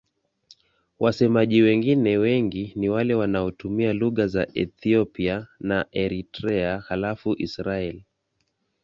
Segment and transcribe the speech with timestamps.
[0.99, 8.01] Wasemaji wengine wengi ni wale wanaotumia lugha za Ethiopia na Eritrea halafu Israel.